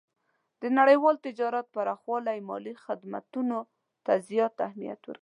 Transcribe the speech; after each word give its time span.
د 0.61 0.63
نړیوال 0.77 1.15
تجارت 1.25 1.65
پراخوالی 1.75 2.39
مالي 2.49 2.73
خدمتونو 2.85 3.57
ته 4.05 4.13
زیات 4.29 4.53
اهمیت 4.67 4.91
ورکړی 5.01 5.09
دی. 5.09 5.09